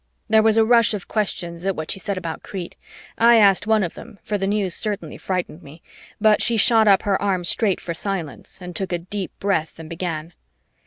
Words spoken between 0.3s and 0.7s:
was a